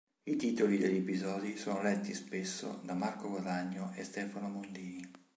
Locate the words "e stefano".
3.93-4.49